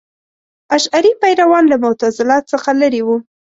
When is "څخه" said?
2.51-2.69